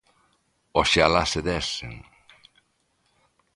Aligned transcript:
Oxalá 0.81 1.23
se 1.31 1.39
desen! 1.49 1.93